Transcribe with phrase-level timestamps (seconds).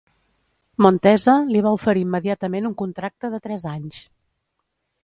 [0.85, 4.03] Montesa li va oferir immediatament un contracte de tres anys.